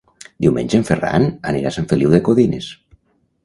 [0.45, 2.75] Diumenge en Ferran anirà a Sant Feliu de Codines.